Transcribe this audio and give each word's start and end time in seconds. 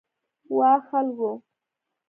وا 0.55 0.71
خلکو! 0.87 1.31